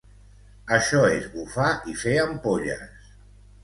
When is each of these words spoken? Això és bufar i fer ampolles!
Això 0.77 1.03
és 1.19 1.29
bufar 1.35 1.69
i 1.93 1.97
fer 2.07 2.19
ampolles! 2.27 3.17